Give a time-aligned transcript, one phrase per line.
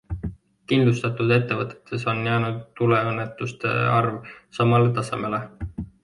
[0.71, 4.17] Kindlustatud ettevõtetes on jäänud tuleõnnetuste arv
[4.61, 5.41] samale tasemele.